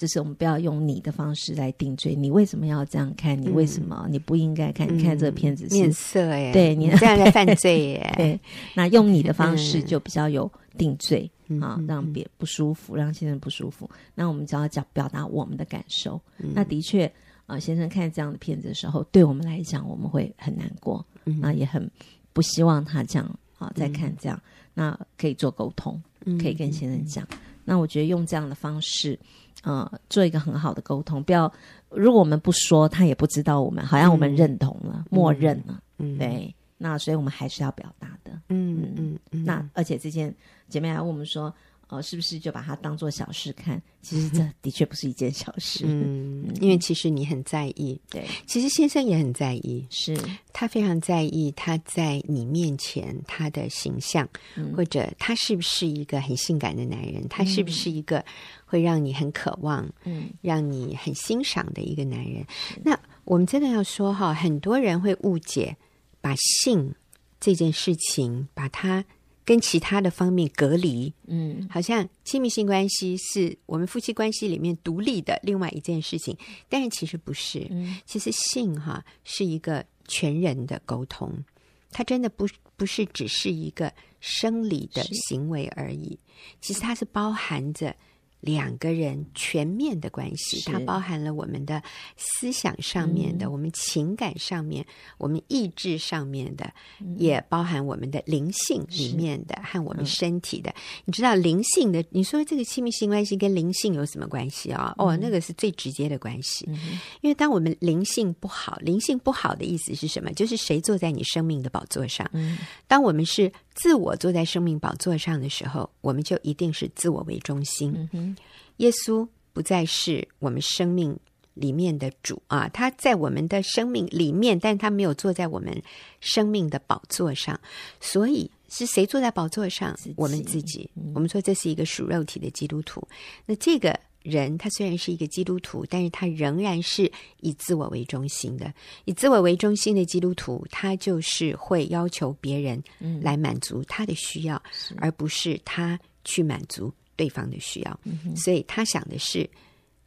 [0.00, 3.38] 就是我们不要用你的方式来定罪，你为什么要这样看？
[3.38, 4.88] 你为什么你不应该看？
[4.88, 8.12] 嗯、你看这个片子是面色耶，对你 这样在犯罪耶。
[8.16, 8.40] 对，
[8.74, 13.86] 那用你的方式就比较有定罪、嗯、啊，让别不舒服，让先生不舒服。
[14.14, 16.18] 那我们只要讲表达我们的感受。
[16.38, 17.12] 嗯、那的确
[17.44, 21.86] 啊，先生看这样的片子的时候，对我们来讲，我们会很难过，嗯、那也很
[22.32, 24.40] 不希望他这样啊再看这样。
[24.46, 26.02] 嗯、那可以做沟通，
[26.40, 27.28] 可以跟先生讲。
[27.60, 29.18] 嗯、那我觉得用这样的方式。
[29.62, 31.52] 呃，做一个很好的沟通，不要
[31.90, 38.94] 如果我们不说，他也不知道我们，好像我们认同了，嗯、默认了，嗯，对，那所以我们还是要表达的，嗯嗯。
[38.96, 39.44] 嗯，嗯。
[39.44, 40.34] 那而且之前
[40.68, 41.52] 姐妹还问我们说。
[41.90, 43.80] 哦，是不是就把它当做小事看？
[44.00, 45.84] 其实这 的确不是一件小事。
[45.86, 48.00] 嗯，因为其实你很在意。
[48.08, 50.16] 对，其实先生也很在意，是
[50.52, 57.26] 他非常在意他在你面前他的形象，嗯、或者他是不是一个很性感的男人？
[57.28, 58.24] 他是不是一个
[58.64, 62.46] 会让你很渴望、嗯，让你很欣赏的一个男人？
[62.76, 65.76] 嗯、那我们真的要说哈，很多人会误解，
[66.20, 66.94] 把性
[67.40, 69.04] 这件事情把它。
[69.50, 76.36] 跟其他的方面隔离，嗯，好像亲密性关系是我们夫妻关系里面独立的另外一件事情，
[76.68, 81.44] 但是其实不是，嗯，其实性哈是一个全人的沟通，
[81.90, 86.16] 它真的不不是只是一个生理的行为而已，
[86.60, 87.96] 其实它是包含着。
[88.40, 91.82] 两个人全面的关系，它包含了我们的
[92.16, 94.84] 思想上面的，嗯、我们情感上面，
[95.18, 100.70] 我们意志上面的，嗯、也包含我们的灵性里面的和我们身体的。
[100.70, 100.74] 嗯、
[101.06, 102.04] 你知道灵性的？
[102.10, 104.94] 你说这个亲密性关系跟灵性有什么关系啊？
[104.98, 106.64] 嗯、哦，那个是最直接的关系。
[106.68, 110.32] 嗯、因为当我们灵性不好，灵性不好的意思是什么？
[110.32, 112.28] 就是谁坐在你生命的宝座上？
[112.32, 113.52] 嗯、当我们是。
[113.74, 118.08] 自我坐在生命宝座上的时候，我们就一定是自我为中心。
[118.12, 118.36] 嗯、
[118.78, 121.18] 耶稣不再是我们生命
[121.54, 125.82] 里面的主啊，他在我们的生命里面，但他没有坐在我们
[126.20, 127.58] 生命的宝座上。
[128.00, 129.96] 所以是谁坐在宝座上？
[130.16, 130.90] 我们自己。
[130.96, 133.06] 嗯、我们说这是一个属肉体的基督徒。
[133.46, 133.98] 那这个。
[134.22, 138.72] 人他虽然是一个基督徒，但是他仍然是以自我为中心的。
[139.06, 142.82] 以自我为中心的基督徒，他就是会要求别人
[143.22, 148.00] 来满足他的需要，嗯、而不是他去满足对方的需要。
[148.04, 149.48] 嗯、所以他想的是：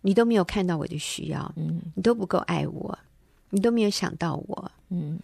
[0.02, 2.98] 你都没有看到我的需要，嗯、你都不够爱我，
[3.50, 5.20] 你都没有想到我，嗯，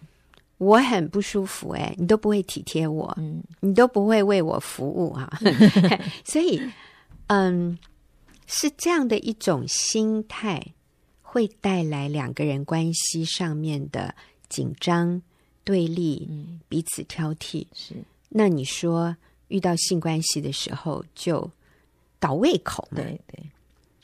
[0.58, 5.40] 我很不舒服，哎，你都不会体贴我，嗯，你都不会为我服务啊。
[6.24, 6.60] 所以，
[7.28, 7.78] 嗯。
[8.52, 10.74] 是这样的一种心态，
[11.22, 14.12] 会带来两个人关系上面的
[14.48, 15.22] 紧张、
[15.62, 17.68] 对立、嗯、彼此挑剔。
[17.72, 17.94] 是，
[18.28, 21.48] 那你说遇到性关系的时候就
[22.18, 23.00] 倒胃口嘛？
[23.00, 23.44] 对对。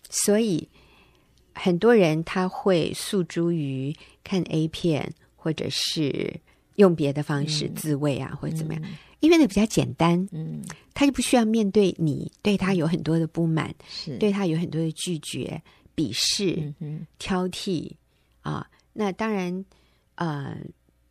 [0.08, 0.68] 所以
[1.52, 6.40] 很多人他会诉诸于看 A 片，或者是
[6.76, 8.82] 用别的方式自慰啊，嗯、或者怎么样。
[8.84, 15.60] 嗯因为那比较简单，嗯，他就不需要面对你对他有很多的不满，是对他有很多的拒绝、
[15.96, 17.90] 鄙视、嗯、哼挑剔
[18.42, 18.68] 啊。
[18.92, 19.64] 那当然，
[20.16, 20.56] 呃，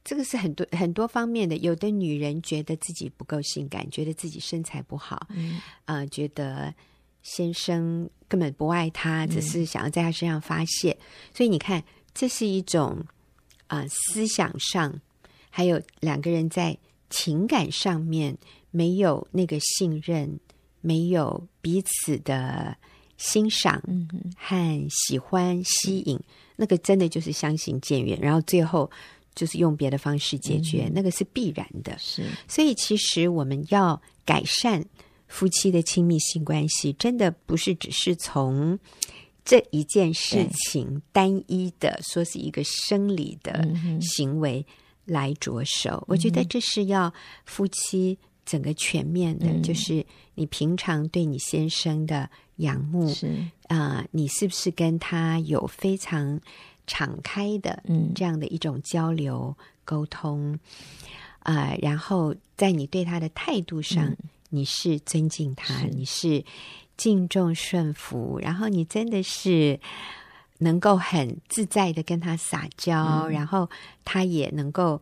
[0.03, 1.57] 这个是很多很多方面的。
[1.57, 6.73] 有的女人觉得自己不够性感，觉得自己身材不好，嗯，啊、呃，觉得
[7.23, 10.91] 先生根本不爱她，只是想要在她身上发泄。
[10.91, 13.03] 嗯、所以你看，这是一种
[13.65, 15.01] 啊、呃，思想上
[15.49, 16.77] 还有两个人在。
[17.15, 18.37] 情感上面
[18.71, 20.37] 没有那个信任，
[20.81, 22.75] 没有彼此的
[23.17, 23.81] 欣赏、
[24.35, 26.19] 和喜欢、吸引，
[26.57, 28.91] 那个真的就是相行渐远，然后最后
[29.33, 31.97] 就是用别的方式解决，那个是必然的。
[31.97, 34.83] 是，所以其实我们要改善
[35.27, 38.77] 夫妻的亲密性关系，真的不是只是从
[39.45, 43.65] 这一件事情单一的说是一个生理的
[44.01, 44.65] 行为
[45.05, 46.03] 来着手。
[46.07, 47.13] 我觉得这是要
[47.45, 48.17] 夫妻。
[48.47, 53.25] 整个全面的，就是你平常对你先生的仰慕，是
[53.69, 56.39] 啊、呃，你是不是跟他有非常
[56.85, 57.83] 敞开的
[58.13, 60.59] 这样的一种交流沟通
[61.39, 61.79] 啊、呃？
[61.81, 64.15] 然后在你对他的态度上，
[64.49, 66.45] 你是尊敬他，是你是
[66.95, 69.79] 敬重顺服，然后你真的是
[70.57, 73.69] 能够很自在的跟他撒娇，然后
[74.03, 75.01] 他也能够。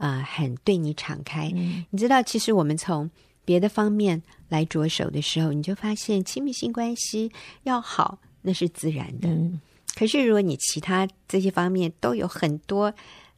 [0.00, 1.52] 啊、呃，很对你敞开。
[1.54, 3.10] 嗯、你知道，其实我们从
[3.44, 7.30] 别的方面来着手的时候，你就发现亲密性关系
[7.64, 9.28] 要好，那是自然的。
[9.28, 9.60] 嗯、
[9.94, 12.90] 可是，如果你其他这些方面都有很多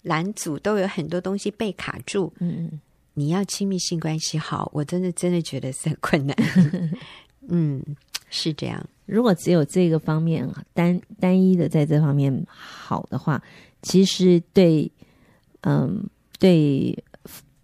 [0.02, 2.80] 拦阻，都有很多东西被卡住，嗯，
[3.14, 6.36] 你要亲密性关系好，我真的真的觉得是很困难。
[7.50, 7.84] 嗯，
[8.30, 8.80] 是这样。
[9.12, 13.42] 如果只有这个方面单单一的在这方面好的话，
[13.82, 14.90] 其实对，
[15.62, 16.04] 嗯。
[16.38, 16.92] 对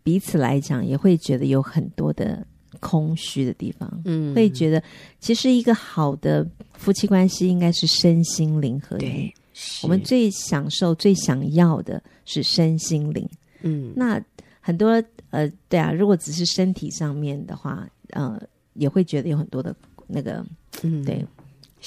[0.05, 2.47] 彼此来讲，也会觉得有很多的
[2.79, 3.91] 空虚的地方。
[4.05, 4.81] 嗯，会觉得
[5.19, 9.01] 其实一个好的夫妻关系应该是身心灵合一。
[9.01, 9.35] 对，
[9.83, 13.29] 我们最享受、最想要的是身心灵。
[13.63, 14.23] 嗯，那
[14.61, 18.41] 很多呃，对啊，如果只是身体上面的话，呃，
[18.75, 19.75] 也会觉得有很多的
[20.07, 20.47] 那个，
[20.85, 21.27] 嗯，对，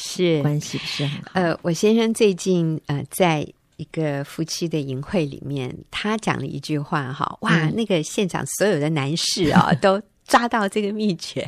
[0.02, 1.32] 是关系不是很好。
[1.36, 3.48] 呃，我先生最近呃在。
[3.78, 11.42] 一个夫妻的营会里面，他讲了一句话哈，哇，那个现场所有的男士啊， 都抓到这个秘诀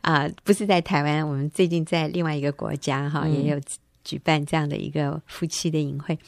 [0.00, 0.34] 啊、呃！
[0.42, 3.60] 不是在台湾，我们最近在另外一个国家哈，也有
[4.02, 6.18] 举办这样的一个夫妻的营会。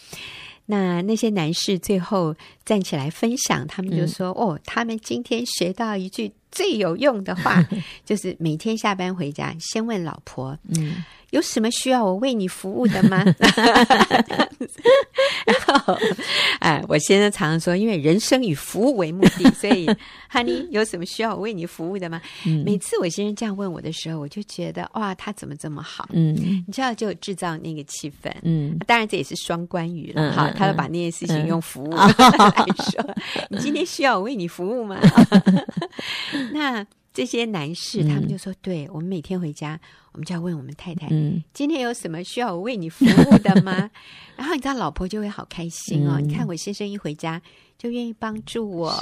[0.67, 2.33] 那那些男士最后
[2.65, 7.65] 站起来分享，他们就说：“哦，他们今天学到一句最有用的话，
[8.05, 13.23] 就是每天下班回家先问老婆，嗯。”有什么需要我为你服务的吗？
[15.47, 15.97] 然后，
[16.59, 19.87] 哎，我先生常常说，因为人生以服务为目的，所以
[20.33, 22.21] ，Honey，有什么需要我为你服务的吗？
[22.45, 26.09] 嗯、每次我先生这样问我的时候，我就觉得哇，他怎么这么好？
[26.13, 26.35] 嗯，
[26.67, 28.29] 你知道，就制造那个气氛。
[28.43, 30.33] 嗯，当然这也是双关语了。
[30.33, 32.09] 好、嗯，他要把那件事情用服务来
[32.91, 33.01] 说。
[33.07, 33.15] 嗯、
[33.51, 34.99] 你今天需要我为你服务吗？
[36.53, 36.87] 那。
[37.13, 39.79] 这些男士，他们就说：“对，我们每天回家，
[40.13, 41.09] 我们就要问我们太太，
[41.53, 43.91] 今天有什么需要我为你服务的吗？”
[44.39, 46.21] 然后你知道，老婆就会好开心哦。
[46.21, 47.43] 你看我先生一回家
[47.77, 48.95] 就愿意帮助我，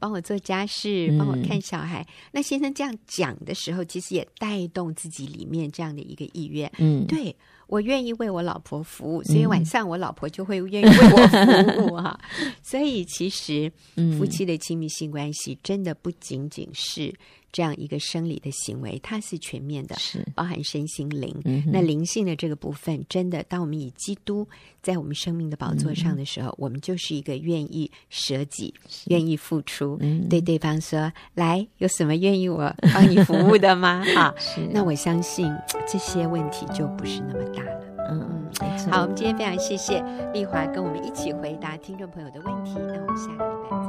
[0.00, 2.04] 帮我做家事，帮我看小孩。
[2.32, 6.72] 那先生这样讲的时候，其实也带动自己里面这样的一个意愿。
[6.78, 7.36] 嗯，对。
[7.72, 12.20] 我愿意为我老婆服务，所以晚上我老婆就会愿意为我服务哈。
[12.62, 13.72] 所以其实
[14.18, 17.10] 夫妻的亲密性关系真的不仅仅是
[17.52, 21.32] 这样一个生理的行为，它是全面的，是包含身心灵。
[21.70, 24.48] 那灵性的这个部分，真的，当我们以基督
[24.80, 28.72] 在我们生命的宝座上的时候，我们就是一个愿意舍己、
[29.06, 34.34] 愿意付出，嗯对对方说：“来，有什么愿意我帮你服务的吗？” 啊，
[34.72, 35.52] 那我相信
[35.86, 37.84] 这些问题就不是那么大了。
[38.10, 38.42] 嗯嗯。
[38.90, 42.72] 好，我们今天非常谢谢丽华跟我们一起回答听众朋友的问题。
[42.76, 43.81] 那我们下个礼拜。